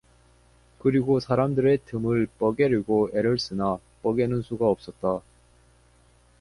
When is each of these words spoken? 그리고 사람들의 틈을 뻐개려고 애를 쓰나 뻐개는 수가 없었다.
그리고 0.79 1.19
사람들의 1.19 1.81
틈을 1.85 2.25
뻐개려고 2.39 3.11
애를 3.13 3.37
쓰나 3.37 3.77
뻐개는 4.01 4.41
수가 4.41 4.67
없었다. 4.67 5.21